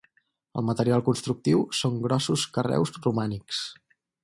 [0.61, 3.63] El material constructiu són grossos carreus romànics.